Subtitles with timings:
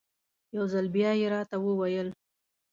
[0.55, 2.07] یو ځل بیا یې راته وویل.